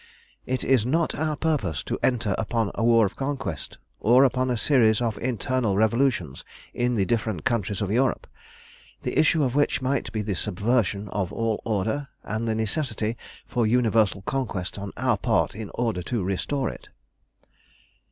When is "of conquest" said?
3.05-3.77